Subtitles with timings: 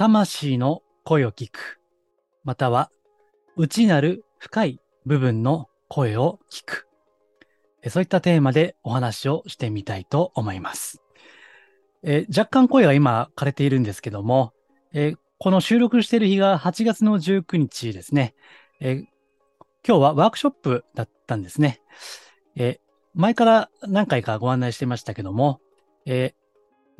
[0.00, 1.78] 魂の声を聞く、
[2.42, 2.90] または
[3.54, 6.88] 内なる深い部分の声を聞く。
[7.86, 11.02] そういったテーマでお話をしてみたいと思います。
[12.02, 14.54] え若干声は今枯れているんですけども、
[14.94, 18.34] えこの収録している日が8月の19日ですね。
[18.80, 19.04] え
[19.86, 21.82] 今日はワークショップだったんですね。
[22.56, 22.80] え
[23.12, 25.60] 前から何回かご案内してましたけども、
[26.06, 26.32] え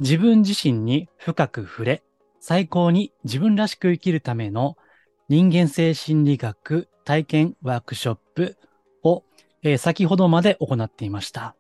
[0.01, 2.03] 自分自身に深く触れ、
[2.41, 4.77] 最高に自分らしく生きるための
[5.29, 8.57] 人間性心理学体験ワークショップ
[9.05, 9.25] を、
[9.63, 11.55] えー先ほどまで行っていました。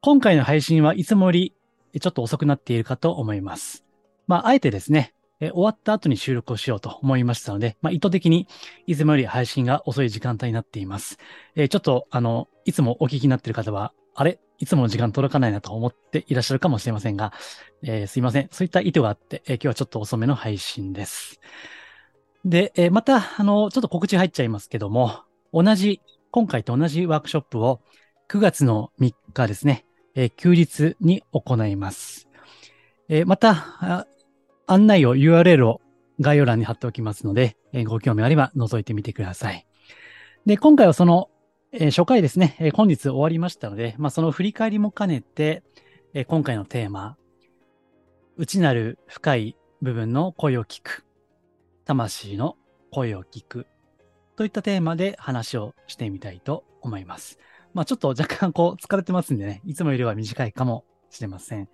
[0.00, 1.54] 今回の配信はいつもより
[1.98, 3.84] ちょっと遅くなっているかと思います。
[4.26, 8.48] まあ、あえてですね、えー終わった後に収録をしようと思いましたので、まあ、意図的に
[8.86, 11.18] いつもより配信が遅い時間帯になっています。
[11.54, 17.32] えーちょっと、あの、いつもお聞きになっている方は、あれいつもの時間届かないなと思っていらっしゃるかもしれませんが、
[17.82, 18.48] えーすいません。
[18.50, 21.40] そういった意図があって、えー今日はちょっと遅めの配信です。
[22.44, 27.80] で、えーまた、あの、ちょっと告知入っちゃいますけども、同じ、今回と同じワークショップを
[28.28, 29.84] 9月の3日ですね、
[30.14, 32.28] え休日に行います。
[33.08, 34.06] えまた、
[34.66, 35.80] 案内を URL を
[36.20, 39.66] 概要欄に貼っておきますので、えご興味あれば覗いてみてください。
[40.46, 41.28] で、今回はその、
[41.76, 45.64] えー初回ですね、えー本日終わりましたので、まあ、その振り返りも兼ねて、
[46.12, 47.16] えー今回のテーマ、
[48.36, 51.04] 内なる深い部分の声を聞く。
[51.84, 52.56] 魂の
[52.92, 53.66] 声を聞く。
[54.36, 57.40] といったテーマで話をしてみたいと思います。
[57.72, 61.68] まあちょっと若干こう疲れてますんでね、いつもよりは短いかもしれません。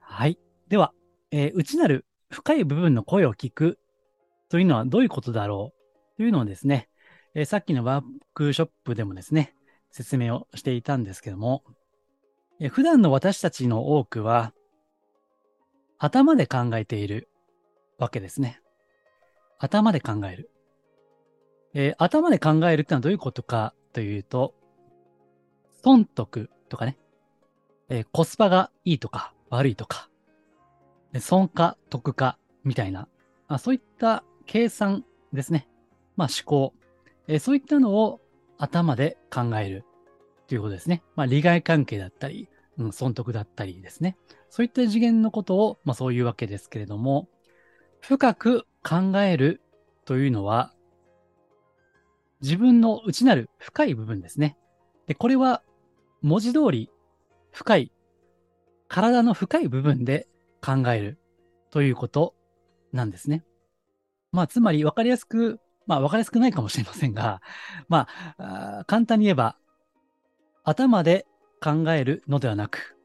[0.00, 0.40] はい。
[0.68, 0.92] では、
[1.30, 3.78] えー内なる深い部分の声を聞く
[4.48, 6.88] というのはどういうことだろうというのをですね、
[7.34, 9.54] えーさっきのワークショップでもですね、
[9.90, 11.62] 説明をしていたんですけども、
[12.60, 14.52] えー普段の私たちの多くは、
[15.98, 17.28] 頭で考えている
[17.98, 18.60] わけですね。
[19.58, 20.50] 頭で考える。
[21.74, 24.54] えー頭で考えるってのはどういうことかというと、
[25.84, 26.98] 損得とかね、
[27.88, 30.08] えーコスパがいいとか悪いとか、
[31.20, 33.08] 損か得かみたいな、
[33.48, 35.68] あそういった計算ですね。
[36.16, 36.74] まあ思考、
[37.28, 38.20] えそういったのを
[38.56, 39.84] 頭で考える
[40.48, 41.02] ということですね。
[41.14, 44.16] まあ利害関係だったり、うん、損得だったりですね。
[44.48, 47.28] そういった次元のことを、まあそういうわけですけれども、
[48.00, 49.60] 深く考える
[50.06, 50.72] というのは、
[52.40, 54.56] 自分の内なる深い部分ですね。
[55.06, 55.62] で、これは
[56.22, 56.90] 文字通り
[57.52, 57.92] 深い、
[58.88, 60.26] 体の深い部分で
[60.64, 61.18] 考える
[61.70, 62.34] ということ
[62.92, 63.44] なんですね。
[64.32, 67.42] まあ、つまり分かりやすく、まあ分かりやすくないかもしれませんが、
[67.88, 68.06] ま
[68.36, 69.56] あ、あ簡単に言えば、
[70.62, 71.26] 頭で
[71.60, 72.96] 考えるのではなく、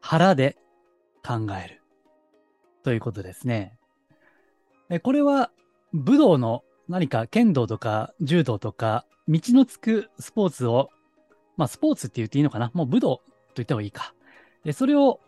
[0.00, 0.58] 腹で
[1.24, 1.80] 考える
[2.82, 3.78] ということですね。
[4.90, 5.50] えこれは
[5.92, 10.90] 武道の何か剣道とか柔道とか道のつくスポーツを、
[11.56, 12.70] まあスポーツって言っていいのかな？
[12.74, 13.22] もう武道と
[13.56, 14.14] 言った方がいいか。
[14.64, 15.20] でそれを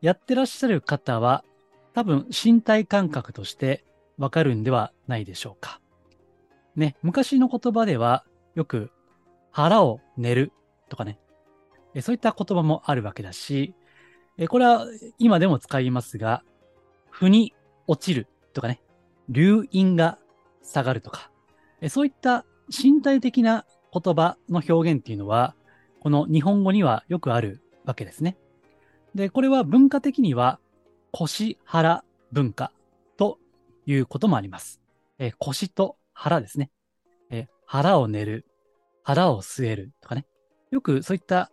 [0.00, 1.44] やってらっしゃる方は
[1.94, 3.84] 多分身体感覚として
[4.20, 5.80] わかるんではないでしょうか。
[6.76, 8.92] ね、昔の言葉ではよく
[9.50, 10.52] 腹を寝る
[10.88, 11.18] とかね、
[12.00, 13.74] そういった言葉もあるわけだし、
[14.48, 14.86] これは
[15.18, 16.44] 今でも使いますが、
[17.10, 17.54] 腑に
[17.86, 18.82] 落ちるとかね、
[19.30, 20.18] 流飲が
[20.62, 21.30] 下がるとか、
[21.88, 25.54] そういった身体的な言葉の表現っていうのは、
[26.00, 28.36] この日本語にはよくあるわけですね。
[29.14, 30.60] で、これは文化的には
[31.10, 32.70] 腰腹文化
[33.90, 34.80] いうこともあります。
[35.18, 36.70] え腰と腹ですね。
[37.30, 38.46] え腹を寝る、
[39.02, 40.26] 腹を据えるとかね。
[40.70, 41.50] よくそういった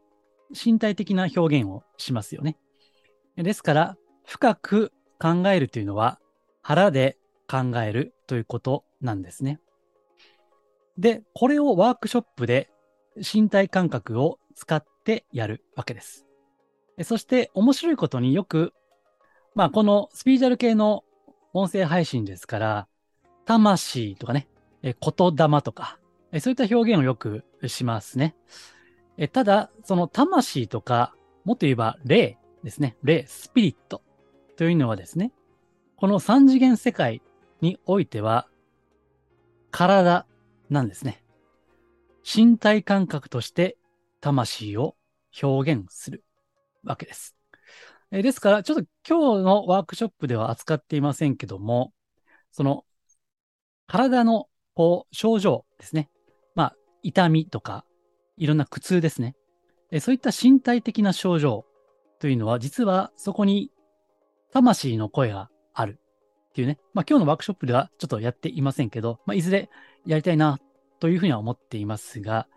[0.52, 2.58] 身体的な表現をしますよね。
[3.36, 6.20] ですから、深く考えるというのは
[6.62, 7.18] 腹で
[7.50, 9.60] 考えるということなんですね。
[10.98, 12.70] で、これをワークショップで
[13.16, 16.26] 身体感覚を使ってやるわけです。
[17.04, 18.74] そして面白いことによく、
[19.56, 21.04] まあこのスピーチャル系の
[21.60, 22.88] 音声配信ですから、
[23.46, 24.48] 魂とかね、
[24.84, 25.98] え言霊とか、
[26.32, 28.36] えそういった表現をよくしますね。
[29.18, 31.16] えただ、その魂とか、
[31.46, 32.96] もっと言えば霊ですね。
[33.02, 34.04] 霊、スピリット
[34.56, 35.32] というのはですね、
[35.96, 37.24] この三次元世界
[37.62, 38.48] においては、
[39.72, 40.28] 体
[40.70, 41.24] なんですね。
[42.24, 43.78] 身体感覚として
[44.22, 44.96] 魂を
[45.42, 46.24] 表現する
[46.84, 47.37] わけです。
[48.12, 51.92] えですから、ちょっと今日のワークショップでは扱っていませんけども、
[52.52, 52.86] その
[53.86, 56.10] 体のこう症状ですね。
[56.56, 57.84] まあ、痛みとか、
[58.38, 59.36] いろんな苦痛ですね。
[59.92, 61.66] えそういった身体的な症状
[62.20, 63.72] というのは、実はそこに
[64.54, 66.00] 魂の声がある
[66.50, 66.78] っていうね。
[66.94, 69.70] まあ今日のワークショップではちょっとやっていませんけど、まあいずれ
[70.06, 70.60] やりたいな
[71.00, 72.48] というふうには思っていますが、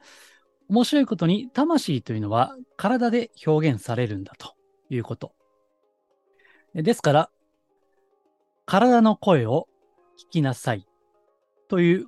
[0.68, 4.54] 面白いことに魂というのは体で表現されるんだと
[4.88, 5.32] いうこと。
[6.74, 7.30] ですから、
[8.66, 9.66] 体の声を
[10.18, 10.86] 聞きなさい
[11.68, 12.06] という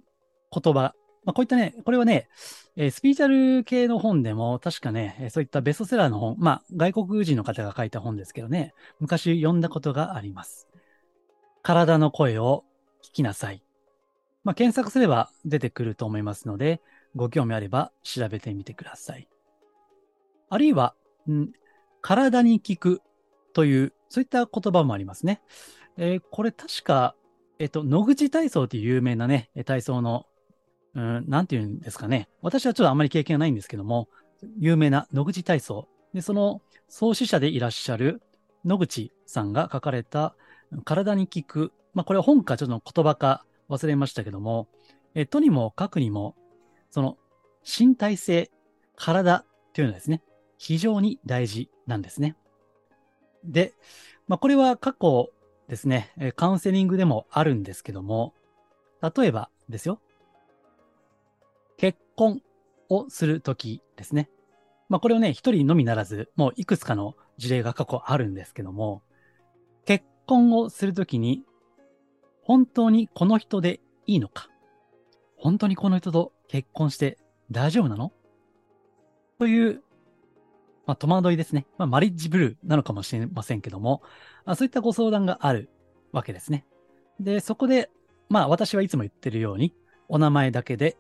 [0.52, 0.94] 言葉。
[1.24, 2.28] まあ、こういったね、これはね、
[2.76, 10.68] え、スピーチャル系の本でも確かね、そういったベストセラーの本、まあ外国人の方が書いた本ですけどね、昔読んだことがあります。
[11.62, 12.64] 体の声を
[13.02, 13.62] 聞きなさい。
[14.44, 16.80] まあ、検索すれば出てくると思いますので、
[17.14, 19.28] ご興味あれば調べてみてください。
[20.48, 20.94] あるいは、
[21.30, 21.52] ん
[22.00, 23.02] 体に効く
[23.52, 25.40] という、そういった言葉もありますね。
[25.96, 27.16] えー、これ確か、
[27.58, 30.26] えっ、と、野口体操という有名なね、体操の、
[30.94, 32.28] うん、なんていうんですかね。
[32.42, 34.10] 私はちょっとあんまり経験がないんですけども、
[34.58, 35.88] 有名な野口体操。
[36.12, 38.20] で、その創始者でいらっしゃる
[38.66, 40.36] 野口さんが書かれた
[40.84, 41.72] 体に効く。
[41.94, 44.68] まあ、これは本かちょっと言葉か忘れましたけども、
[45.14, 46.36] えとにもかくにも、
[46.90, 47.16] その
[47.64, 48.50] 身体性、
[48.94, 50.22] 体というのはですね、
[50.58, 52.36] 非常に大事なんですね。
[53.44, 53.74] で、
[54.28, 55.30] まあ、これは過去
[55.68, 58.34] ですね、カウンセリングでもあるんですけども、
[59.00, 60.00] 例えばですよ、
[61.76, 62.42] 結婚
[62.88, 64.28] をするときですね。
[64.88, 69.02] まあ、これをね、一人のみならず、もういくつかの事例が過去あるんですけども、
[69.86, 71.44] 結婚をするときに
[72.42, 74.48] 本当にこの人でいいのか？
[75.36, 77.18] 本当にこの人と結婚して
[77.50, 78.12] 大丈夫なの？
[79.38, 79.82] という、
[80.86, 81.66] まあ、戸惑いですね。
[81.78, 84.02] まあ、マリッジブルーなのかもしれませんけども、
[84.44, 85.70] あそういったご相談がある
[86.12, 86.66] わけですね。
[87.20, 87.90] で、そこで、
[88.28, 89.74] まあ私はいつも言ってるように、
[90.08, 90.96] お名前だけで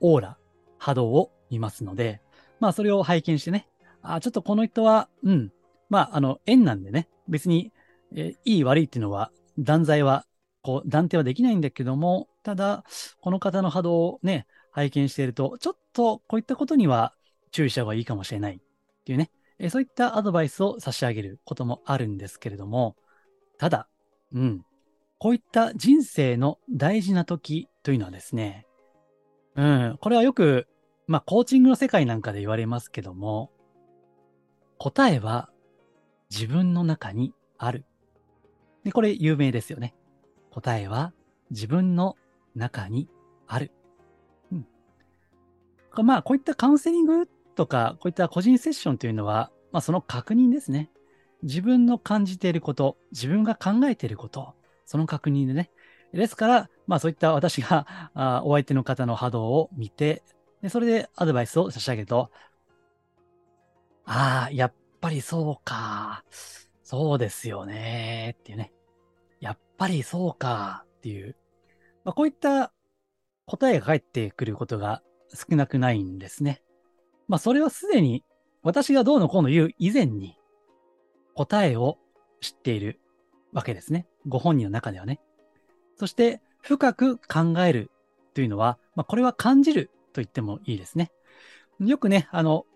[0.00, 0.38] オーラ、
[0.78, 2.20] 波動を見ますので、
[2.60, 3.68] まあそれを拝見してね、
[4.02, 5.52] あちょっとこの人は、うん、
[5.88, 7.72] まああの、縁なんでね、別に、
[8.14, 10.26] えー、いい悪いっていうのは、断罪は
[10.62, 12.84] こう断定はできないんだけども、ただ、
[13.20, 17.14] この方の波動をね、拝見していると、ちょっとこういったことには
[17.50, 18.60] 注意した方がいいかもしれない
[19.02, 22.96] っていうね、えそういったアドバイスを差し上げることもあるんですけれども、
[23.58, 23.88] ただ、
[24.32, 24.64] うん、
[25.18, 28.66] こういった人生の大事な時というのはですね、
[29.54, 30.66] うん、これはよく、
[31.06, 33.50] まあ、コーチングの世界なんかで言われますけども、
[34.78, 35.50] 答えは
[36.30, 37.84] 自分の中にある。
[38.84, 39.94] で、これ有名ですよね。
[40.50, 41.12] 答えは
[41.50, 42.16] 自分の
[42.54, 43.08] 中に
[43.46, 43.70] ある。
[44.50, 44.66] うん。
[46.04, 50.90] まあ、こういったカウンセリングとか、こういった個人セッションというのは、まあ、その確認ですね。
[51.42, 54.54] 自分の感じていること、自分が考えていること、
[54.86, 55.70] その確認でね。
[56.12, 60.22] ですから、まあそういった私が あお相手の方の波動を見て、
[60.60, 62.30] でそれでアドバイスを差し上げると、
[64.04, 66.24] ああ、やっぱりそうか。
[66.82, 68.36] そうですよね。
[68.38, 68.72] っていうね。
[69.40, 71.36] やっぱりそうかっていう、
[72.04, 72.72] まあ、こういった
[73.46, 76.62] 答えが返ってくることが少なくないんですね。
[77.28, 78.24] まあ、それはすでに
[78.62, 80.36] 私がどうのこうの言う以前に
[81.34, 81.98] 答えを
[82.40, 83.00] 知っている
[83.52, 84.06] わけですね。
[84.26, 85.20] ご本人の中ではね。
[85.96, 87.90] そして深く考える
[88.34, 91.10] というのは、まあ、これは感じると言ってもいいですね。
[91.80, 92.66] よくね、あの、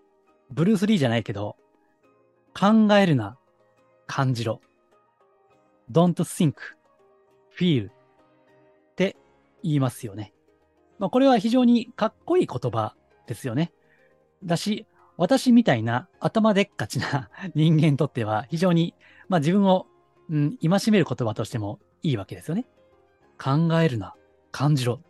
[0.51, 1.57] ブルース・リーじゃないけど、
[2.59, 3.39] 考えるな、
[4.07, 4.61] 感じろ。
[5.91, 6.55] don't think,
[7.57, 7.93] feel っ
[8.97, 9.17] て
[9.63, 10.33] 言いますよね。
[10.99, 12.95] まあ、これは非常にかっこいい言葉
[13.27, 13.73] ですよね。
[14.47, 14.87] だし、
[15.17, 18.95] 私みたいな頭でっかちな 人間にとっては非常に、
[19.29, 19.87] まあ、自分を、
[20.29, 22.67] うん、戒める言葉としてもいいわけですよね。
[23.39, 24.15] 考えるな、
[24.53, 25.01] 感じろ。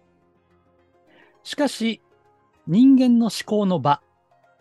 [1.43, 2.02] しかし、
[2.66, 4.02] 人間の思考の場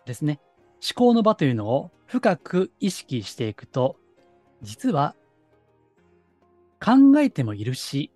[0.04, 0.40] ですね。
[0.74, 3.96] 思考の場というのを深く意識していくと、
[4.62, 5.16] 実は
[6.80, 8.12] 考えてもいるし、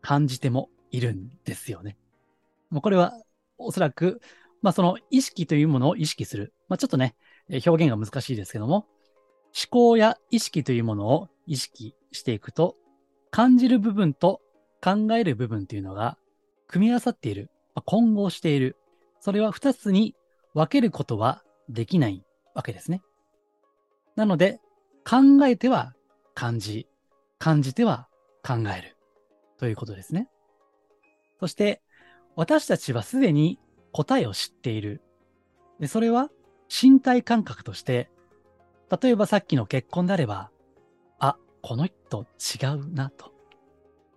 [0.00, 1.96] 感じてもいるんですよね。
[2.70, 3.12] もうこれは
[3.58, 4.20] おそらく、
[4.62, 6.52] まあその意識というものを意識する。
[6.68, 7.14] まあちょっとね、
[7.50, 8.86] 表現が難しいですけども、
[9.56, 12.76] 思考や意識というものを意識していくと、
[13.30, 14.40] 感じる部分と
[14.82, 16.18] 考える部分というのが
[16.68, 18.76] 組み合わさっている、まあ、混合している。
[19.20, 20.14] それは二つに
[20.54, 23.02] 分けることはできないわけですね。
[24.14, 24.60] なので、
[25.08, 25.94] 考えては
[26.34, 26.88] 感じ、
[27.38, 28.08] 感じては
[28.42, 28.96] 考える
[29.58, 30.28] ということですね。
[31.40, 31.82] そして、
[32.34, 33.58] 私たちはすでに
[33.96, 35.00] 答えを知っている。
[35.80, 36.28] でそれは
[36.68, 38.10] 身体感覚として、
[39.00, 40.50] 例えばさっきの結婚であれば、
[41.18, 43.32] あ、この人違うなと。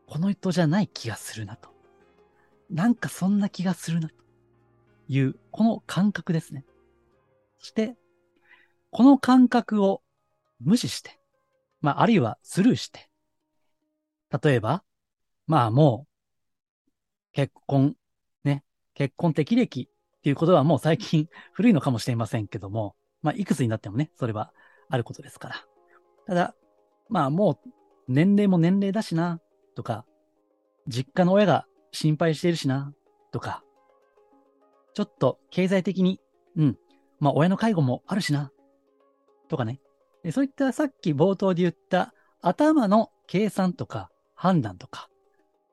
[0.06, 1.70] この人じゃない気がするなと。
[2.70, 4.16] なんかそんな気がするなと
[5.08, 6.66] いう、この感覚ですね。
[7.60, 7.96] そして、
[8.92, 10.02] この感覚を
[10.60, 11.22] 無視して、
[11.80, 13.10] まあ、あるいはスルーして、
[14.44, 14.84] 例えば、
[15.48, 17.96] まあもう、結婚、
[19.00, 24.52] 結婚適齢っていうことはもう最近 古いのかもしれませんけども、まあ、いくつになってもね、それは
[24.90, 25.56] あることですから。
[26.28, 26.56] ただ、
[27.08, 27.70] まあもう
[28.10, 29.40] 年齢も年齢だしな、
[29.74, 30.06] とか、
[30.86, 32.94] 実家の親が心配しているしな、
[33.32, 33.64] とか、
[34.94, 36.20] ちょっと経済的に、
[36.58, 36.78] うん、
[37.20, 38.52] まあ親の介護もあるしな、
[39.48, 39.80] とかね。
[40.34, 45.08] そういったさっき冒頭で言った頭の計算とか判断とか、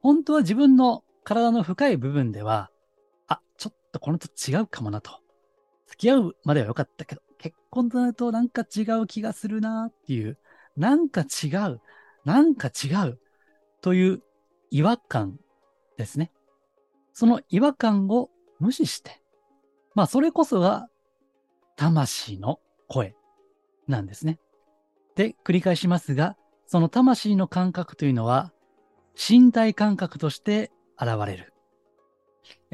[0.00, 2.70] 本当は自分の体の深い部分では、
[3.96, 5.10] とこの人違うかもなと。
[5.86, 10.38] 付き合うまでは良かったけど、結婚となるとなんか違う気がするなっていう、
[10.76, 11.80] なんか違う、
[12.24, 13.18] なんか違う
[13.80, 14.22] という
[14.70, 15.38] 違和感
[15.96, 16.32] ですね。
[17.12, 19.22] その違和感を無視して、
[19.94, 20.88] まあそれこそが
[21.76, 23.14] 魂の声
[23.88, 24.38] なんですね。
[25.14, 26.36] で、繰り返しますが、
[26.66, 28.52] その魂の感覚というのは
[29.16, 31.54] 身体感覚として現れる。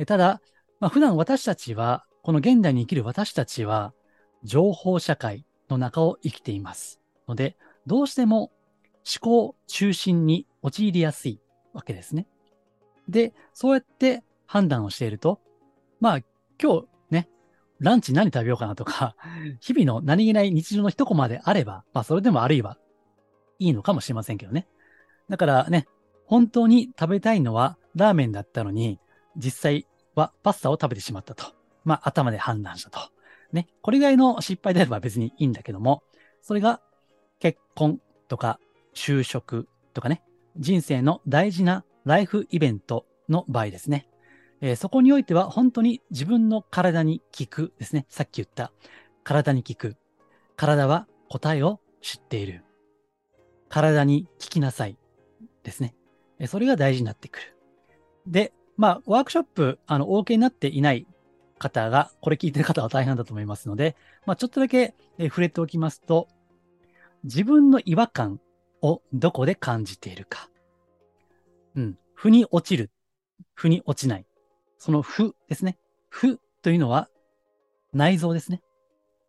[0.06, 0.40] ただ、
[0.82, 3.94] まあ、普段私たちは、この現代に生きる私たちは、
[4.42, 8.50] 情報社会の中を生きていますので、どうしても
[9.06, 11.40] 思考中心に陥りやすい
[11.72, 12.26] わけですね。
[13.08, 15.40] で、そうやって判断をしていると、
[16.00, 16.18] まあ、
[16.60, 17.28] 今日ね、
[17.78, 19.14] ランチ何食べようかなとか、
[19.62, 22.76] 日々の何気ない日常の一コマであれば、まあ、それでもあるいは
[23.60, 24.66] いいのかもしれませんけどね。
[25.28, 25.86] だからね、
[26.26, 28.98] 本当に食べたいのはラーメンだったのに、
[29.36, 31.46] 実際はパスタを食べてしまったと。
[31.84, 33.00] まあ、頭で判断したと。
[33.52, 33.68] ね。
[33.82, 36.02] これぐらいの失敗であれば別にいいんだけども、
[36.42, 36.80] それが
[37.38, 38.58] 結婚とか
[38.94, 40.22] 就職とかね、
[40.56, 44.08] 人生の大事なライフイベントの場合ですね。
[44.60, 48.06] えー、そこにおいては本当に自分の体に効くですね。
[48.08, 48.72] さっき言った
[49.24, 49.96] 体に効く。
[50.56, 52.64] 体は答えを知っている。
[53.68, 54.96] 体に聞きなさい。
[55.62, 55.94] ですね。
[56.46, 57.56] それが大事になってくる。
[58.26, 61.06] で、まあ、ワークショップ、あの、お受けになっていない
[61.58, 66.28] 方が、これ聞いてる方は大変だと思いますので、まあ、ちょっとだけ、え触れておきますと、
[67.24, 68.40] 自分の違和感
[68.80, 70.48] をどこで感じているか。
[71.76, 71.98] うん。
[72.14, 72.90] 負に落ちる。
[73.54, 74.26] 負に落ちない。
[74.78, 75.78] その負ですね。
[76.08, 77.08] 負というのは
[77.92, 78.62] 内臓ですね。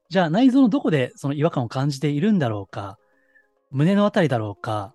[0.09, 2.97] じゃあ内臓のどこでその違和感を感じているんだろうか。
[3.71, 4.93] 胸のあたりだろうか。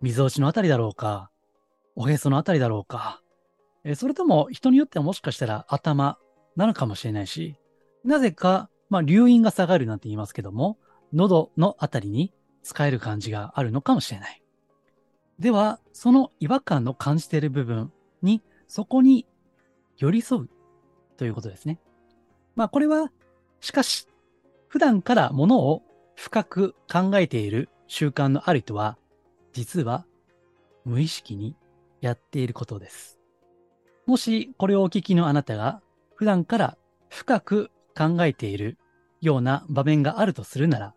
[0.00, 1.30] 溝落ちのあたりだろうか。
[1.94, 3.21] おへそのあたりだろうか。
[3.84, 6.18] えそれとも人によってはもしかしたら頭
[6.56, 7.56] なのかもしれないし、
[8.04, 10.78] なぜか、まあ、流飲が下がるなんて言いますけども、
[11.12, 14.42] 喉のあたりに使える感じがあるのかもしれない。
[15.38, 19.26] では、その違和感の感じている部分に、そこに
[19.98, 20.48] 寄り添う
[21.16, 21.78] ということですね。
[22.54, 23.10] まあ、これは、
[23.60, 24.06] しかし、
[24.68, 25.82] 普段からものを
[26.14, 28.96] 深く考えている習慣のある人は、
[29.52, 30.06] 実は
[30.84, 31.56] 無意識に
[32.00, 33.21] やっていることです。
[34.06, 35.80] もしこれをお聞きのあなたが
[36.14, 36.76] 普段から
[37.08, 38.78] 深く考えている
[39.20, 40.94] ような場面があるとするなら、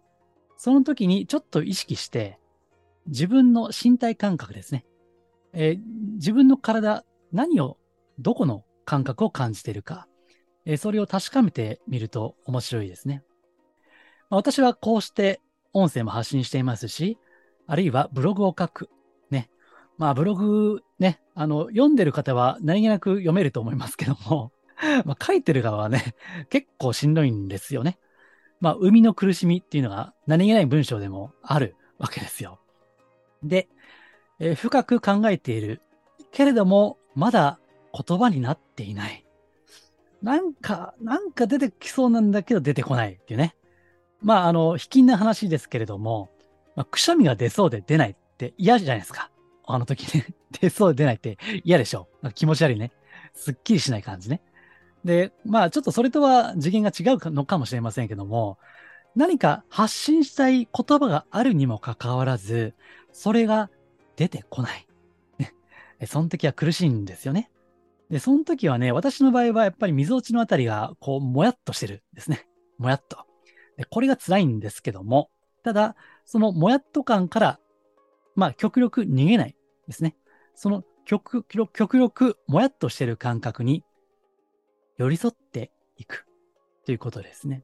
[0.57, 2.39] その時にちょっと意識して
[3.07, 4.85] 自分の身体感覚ですね。
[5.53, 5.79] えー、
[6.15, 7.77] 自分の体、何を、
[8.19, 10.07] どこの感覚を感じているか、
[10.65, 13.23] えー、それを確かめてみると面白いですね。
[14.29, 15.41] まあ、私はこうして
[15.73, 17.17] 音声も発信していますし、
[17.67, 18.89] あるいはブログを書く。
[19.97, 24.51] まあブログね、あの、読んでる方は何気なく読めると思いますけども、
[25.05, 26.15] まあ書いてる側はね、
[26.49, 27.97] 結構しんどいんですよね。
[28.59, 32.59] まあ生みの苦しみっていうのが何気ない文章でもあるわけですよ。
[33.43, 33.67] で、
[34.39, 35.81] えー、深く考えている。
[36.31, 37.59] けれども、まだ
[37.93, 39.25] 言葉になっていない。
[40.21, 43.55] なんか、なんか出てきそうなんだけど出てこないっていうね。
[44.21, 46.29] まあ、あの、卑近な話ですけれども、
[46.75, 49.29] まあ、くしゃみが出そうで出ないって嫌じゃないですか。
[49.67, 50.27] あの時ね。
[50.59, 52.07] 出そうで出ないって嫌でしょ。
[52.33, 52.91] 気持ち悪いね。
[53.33, 54.41] すっきりしない感じね。
[55.03, 58.57] で、まあちょっとそれとは次元が違うのかもしれませんけども、
[59.15, 62.73] 何か発信したい言葉があるにもかかわらず、
[63.11, 63.69] それが
[64.15, 64.87] 出てこない。
[66.07, 67.49] その時は苦しいんですよね。
[68.09, 72.45] で、その時はね、私の場合はやっぱり溝落ちのあたりがこう、もやっとしてるんですね。
[72.77, 73.25] もやっと。
[73.77, 75.29] でこれが辛いんですけども、
[75.63, 75.95] ただ、
[76.25, 77.59] そのもやっと感から、
[78.35, 79.55] まあ極力逃げない。
[79.87, 80.15] ですね。
[80.55, 83.83] その極極極力もやっとしてる感覚に
[84.97, 86.25] 寄り添っていく
[86.85, 87.63] ということですね。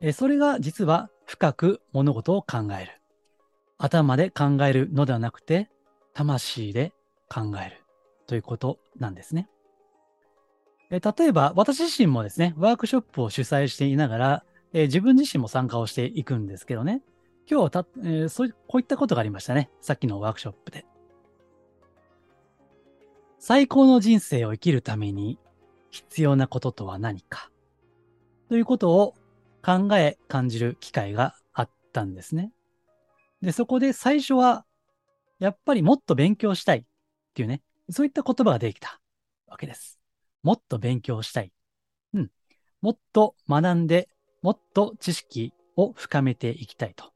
[0.00, 3.00] えそれが実は深く物事を考える。
[3.78, 5.70] 頭で考えるのではなくて、
[6.12, 6.92] 魂で
[7.28, 7.82] 考える
[8.26, 9.48] ということなんですね。
[10.90, 17.00] え例えば、私自身もですね、ワークショップを主催していながら、え自分自身も参加をしていくんですけどね、
[17.50, 19.70] 今日た、えー、そうこういったことがありましたね。
[19.80, 20.86] さっきのワークショップで。
[23.40, 25.40] 最高の人生を生きるために
[25.90, 27.50] 必要なこととは何か
[28.48, 29.14] ということを
[29.64, 32.52] 考え感じる機会があったんですね。
[33.42, 34.64] で、そこで最初は、
[35.40, 36.84] やっぱりもっと勉強したいっ
[37.34, 39.00] ていうね、そういった言葉が出てきた
[39.48, 39.98] わけです。
[40.42, 41.52] もっと勉強したい。
[42.14, 42.30] うん。
[42.80, 44.08] もっと学んで、
[44.42, 47.12] もっと知識を深めていきたいと。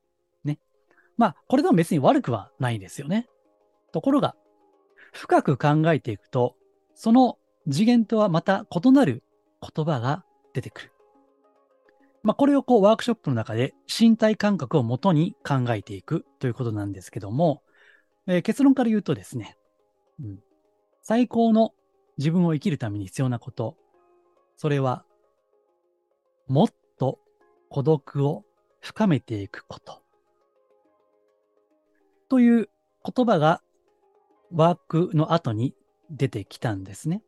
[1.16, 3.28] まあ、これでも別に悪くはないですよね。
[3.92, 4.34] ところが、
[5.12, 6.56] 深く考えていくと、
[6.94, 7.38] その
[7.70, 9.22] 次元とはまた異なる
[9.60, 10.92] 言葉が出てくる。
[12.22, 17.62] まあ、これをこうワークショップの中で身体感覚をもとに考えていくということなんですけども、
[18.26, 19.58] えー、結論から言うとですね、
[20.20, 20.38] うん、
[21.02, 21.74] 最高の
[22.16, 23.76] 自分を生きるために必要なこと、
[24.56, 25.04] それは、
[26.46, 26.68] もっ
[26.98, 27.18] と
[27.68, 28.44] 孤独を
[28.80, 30.03] 深めていくこと。
[32.34, 32.68] という
[33.04, 33.62] 言葉が
[34.50, 35.72] ワークの後に
[36.10, 37.22] 出てきたんですね。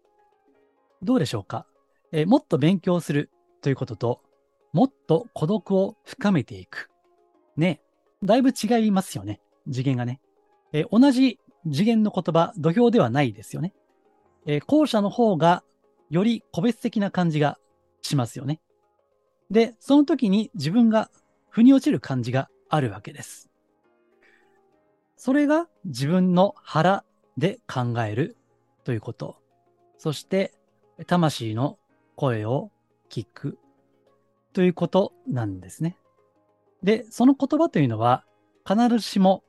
[1.01, 1.65] どうでしょうか、
[2.11, 3.31] えー、もっと勉強する
[3.63, 4.21] ということと、
[4.73, 6.91] もっと孤独を深めていく。
[7.57, 7.81] ね。
[8.25, 9.41] だいぶ違いますよね。
[9.71, 10.21] 次元がね。
[10.73, 11.39] えー、同じ
[11.71, 13.75] 次元の言葉、土俵ではないですよね。
[14.45, 15.63] えー、後者の方が
[16.11, 17.59] より個別的な感じが
[18.03, 18.61] しますよね。
[19.53, 21.13] で、その時に自分が
[21.49, 23.49] 腑に落ちる感じがあるわけです。
[25.17, 27.05] それが自分の腹
[27.37, 28.37] で考える
[28.85, 29.37] ということ。
[29.99, 30.53] そして、
[31.07, 31.79] 魂の
[32.15, 32.71] 声を
[33.11, 33.59] 聞く
[34.53, 35.97] ということなんですね。
[36.83, 38.25] で、その言葉というのは、
[38.67, 39.43] 必ずしも、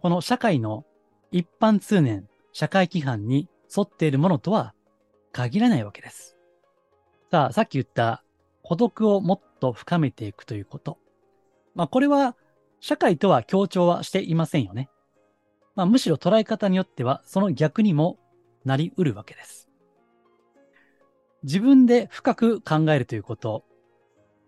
[0.00, 0.84] この社会の
[1.30, 4.74] 一般通念、社会規範に沿っているものとは
[5.32, 6.36] 限らないわけです。
[7.30, 8.24] さあ、さっき言った
[8.62, 10.98] 孤独をもっと深めていくということ。
[11.74, 12.36] まあ、これは
[12.80, 14.88] 社会とは強調はしていませんよね。
[15.74, 18.18] まあ、むしろ捉え方によってはその逆にも
[18.64, 19.68] なり得るわけです。
[21.42, 23.64] 自分で深く考えるということ、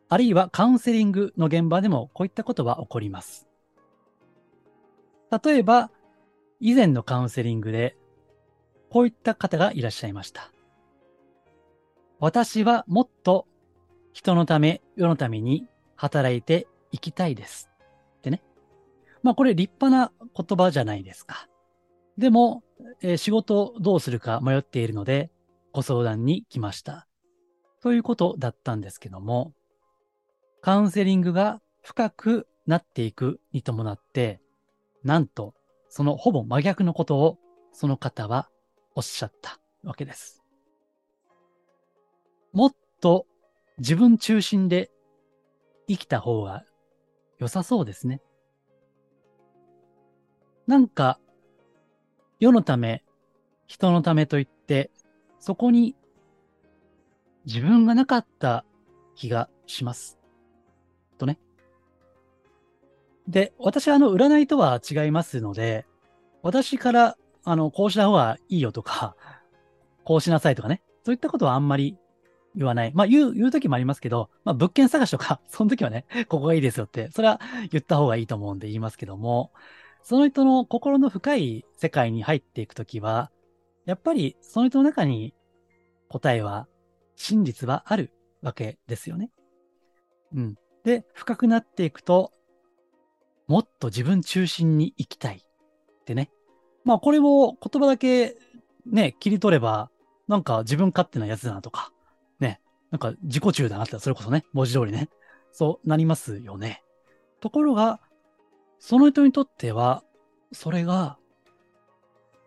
[0.09, 3.49] あるいはカウンセリングの現場でもこういったことは起こります。
[5.45, 5.91] 例えば、
[6.61, 7.97] 以前のカウンセリングで
[8.91, 10.53] こういった方がいらっしゃいました。
[12.21, 13.47] 私はもっと
[14.13, 17.71] 人のため、世のために働いていきたいです。
[18.19, 18.43] ってね。
[19.23, 21.49] まあこれ立派な言葉じゃないですか。
[22.19, 22.63] でも、
[23.01, 25.31] えー、仕事をどうするか迷っているので、
[25.73, 27.07] ご相談に来ました。
[27.83, 29.53] ということだったんですけども、
[30.61, 34.41] カウンセリングが深くなっていくに伴って、
[35.03, 35.55] なんと、
[35.89, 37.39] そのほぼ真逆のことを
[37.73, 38.49] その方は
[38.95, 40.43] おっしゃったわけです。
[42.53, 43.27] もっと
[43.79, 44.91] 自分中心で
[45.89, 46.65] 生きた方が
[47.39, 48.21] 良さそうですね。
[50.67, 51.19] なんか、
[52.41, 53.05] 世のため、
[53.67, 54.91] 人のためと言って、
[55.39, 55.97] そこに
[57.47, 58.65] 自分がなかった
[59.15, 60.19] 気がします。
[61.19, 61.39] とね。
[63.29, 65.87] で、私はあの、占いとは違いますので、
[66.43, 69.17] 私からあの、こうした方がいいよとか、
[70.05, 70.83] こうしなさいとかね。
[71.05, 71.99] そういったことはあんまり
[72.55, 72.93] 言わない。
[72.95, 79.53] まあ言う、言う時もありますけど、まあ物件探しとか、 その時はね、ここがいいですよって、それは言った方がいいと思うんで言いますけども、
[80.03, 83.31] その人の心の深い世界に入っていくときは、
[83.85, 85.35] やっぱりその人の中に
[86.09, 86.67] 答えは、
[87.17, 88.13] 真実はある
[88.43, 89.31] わけですよね。
[90.35, 90.55] うん。
[90.85, 92.33] で、深くなっていくと、
[93.47, 96.31] もっと自分中心に生きたいってね、
[96.85, 98.37] まあこれを言葉だけ
[98.87, 99.91] ね、切り取れば、
[100.29, 101.93] なんか自分勝手なやつだなとか、
[102.41, 102.61] ね、
[102.91, 105.09] なんか自己中だなって、それこそね、文字通りね、
[105.53, 106.83] そうなりますよね。
[107.41, 108.01] ところが、
[108.83, 110.03] その人にとっては、
[110.51, 111.17] それが、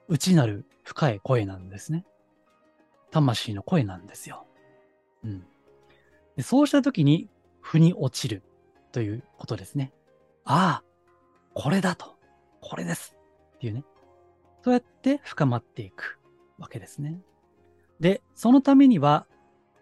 [0.09, 2.05] 内なる深い声なんですね。
[3.09, 4.45] 魂の声なんですよ。
[5.23, 5.45] うん。
[6.35, 7.29] でそうした時に、
[7.61, 8.43] 腑に落ちる
[8.91, 9.93] ということですね。
[10.43, 10.83] ああ、
[11.53, 12.17] これだと。
[12.59, 13.15] これです。
[13.55, 13.85] っていうね。
[14.61, 16.19] そうやって深まっていく
[16.57, 17.21] わけですね。
[18.01, 19.25] で、そのためには、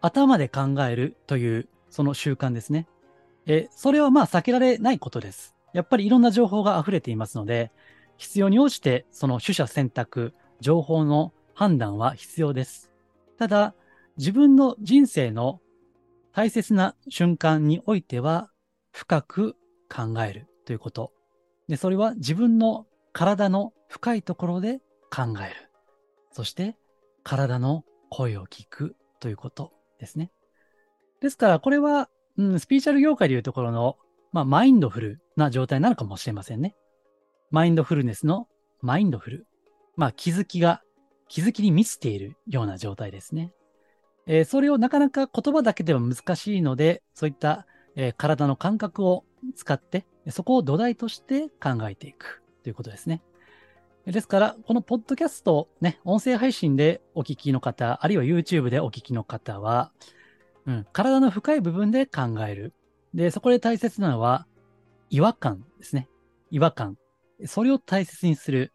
[0.02, 2.88] 頭で考えるというその習慣ですね。
[3.48, 5.56] え、それはまあ避けられないことです。
[5.74, 7.72] やっぱりいろんな情報が溢れていますので、
[8.18, 12.92] 必要に応じてその取捨選択、情報の判断は必要です。
[13.38, 13.76] ただ、
[14.18, 15.60] 自分の人生の
[16.32, 18.50] 大切な瞬間においては、
[18.92, 19.56] 深く
[19.90, 21.12] 考えるということ。
[21.68, 24.80] で、それは自分の体の深いところで
[25.12, 25.70] 考える。
[26.32, 26.76] そして、
[27.24, 30.32] 体の声を聞くということですね。
[31.22, 33.98] ですから、これは、うん、スピーチャル業界でいうところの、
[34.34, 36.76] まあ、マインドフルな状態なのかもしれませんね。
[37.52, 38.48] マインドフルネスの
[38.82, 39.48] マインドフル。
[39.96, 40.82] まあ、気づきが、
[41.30, 43.54] 気づきに満ちているような状態ですね。
[44.26, 49.24] えー、それをなかなか言葉だけでは難しいので、そういった、えー、体の感覚を
[49.56, 53.22] 使って、そこを土台として考えていくということですね。
[54.06, 59.92] ですから、このポッドキャスト、ね、音声配信でお聞きの方、あるいは YouTube でお聞きの方は、
[60.66, 62.74] うん、体の深い部分で考える。
[63.14, 64.48] で、そこで大切なのは、
[65.10, 66.08] 違和感ですね。
[66.50, 66.98] 違和感。
[67.46, 68.74] それを大切にする。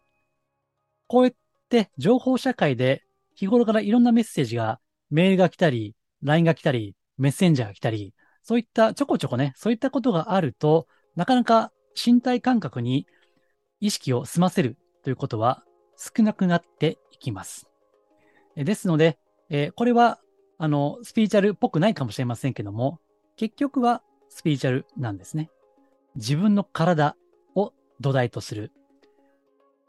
[1.07, 1.33] こうやっ
[1.69, 3.03] て情報社会で
[3.35, 13.07] 日頃からいろんなメッセージが、メールが来たり、LINE が来たり、メッセンジャーが来たり、そういったちょこちょこね、そういったことがあると、なかなか身体感覚に
[13.79, 15.63] 意識を済ませるということは
[15.97, 17.67] 少なくなっていきます。
[18.55, 20.19] ですので、え、これは、
[20.57, 22.99] あの、スピーチャルっぽくないかもしれませんけども、
[23.37, 25.49] 結局はスピーチャルなんですね。
[26.15, 27.15] 自分の体
[27.55, 28.71] を土台とする。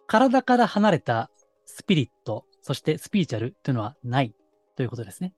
[0.07, 1.31] 体から離れた
[1.66, 4.35] スピリット、そしてスピーチャルというのはない
[4.76, 5.35] ということですね。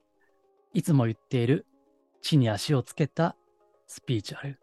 [0.72, 1.66] いつも言っている
[2.22, 3.36] 地に足をつけた
[3.86, 4.58] スピーチュアル。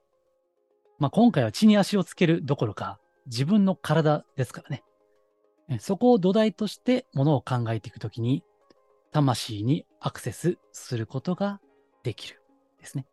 [0.98, 4.84] まあ、今回は地に足をつけるどころか自分の体ですからね。
[5.80, 8.44] そこを土台としてものを考えていくときに、
[9.12, 11.62] 魂にアクセスすることが
[12.04, 12.42] できる
[12.80, 13.06] ですね。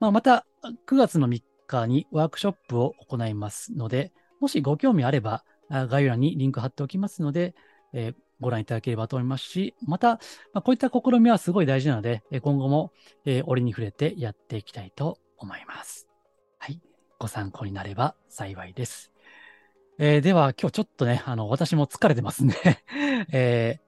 [0.00, 0.46] まあ、また
[0.86, 7.54] 9月の3日にワークショップを行いますので、もしご興味あれば概要欄にリンク貼っておきますので、
[7.92, 10.18] えー、ご覧いただければと思いますし、また、ま
[10.54, 12.92] あ、こういった試みはすごい大事なので、今後も、
[13.26, 16.08] えー、折に触れてやっていきたいと思います。
[16.58, 16.80] はい。
[17.18, 19.12] ご参考になれば幸いです。
[19.98, 22.56] えー、では、今日ちょっとね、あの、私も疲れてますんで
[23.32, 23.80] え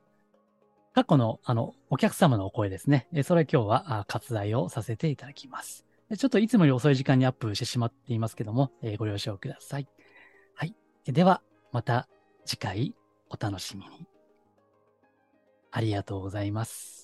[0.92, 3.08] ー、過去の、あの、お客様のお声ですね。
[3.24, 5.86] それ今日は割愛をさせていただきます。
[6.16, 9.88] ちょっといつもより遅い時間にアップしてしまっていますけども、えー、ご了承ください。
[10.54, 10.74] はい。
[11.06, 12.08] では、また
[12.44, 12.94] 次回
[13.30, 14.06] お楽しみに。
[15.70, 17.01] ありがとうございます。